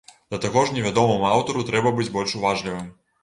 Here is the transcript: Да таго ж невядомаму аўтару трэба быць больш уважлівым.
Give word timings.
Да 0.35 0.37
таго 0.45 0.63
ж 0.69 0.73
невядомаму 0.77 1.27
аўтару 1.33 1.65
трэба 1.69 1.93
быць 1.99 2.09
больш 2.17 2.35
уважлівым. 2.39 2.91